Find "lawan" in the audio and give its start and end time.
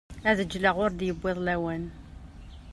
1.45-1.83